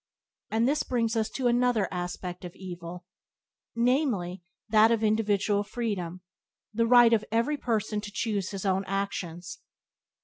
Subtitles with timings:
[0.49, 3.05] And this brings us to another aspect of evil—
[3.75, 6.21] namely, that of individual freedom;
[6.73, 9.59] the right of every person to choose his own actions.